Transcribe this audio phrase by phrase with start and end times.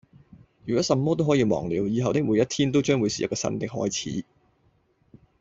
[0.65, 4.25] 如果什麼都可以忘了，以後的每一天都將會是一個新的開始